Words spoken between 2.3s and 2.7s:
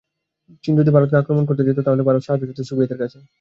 চাইত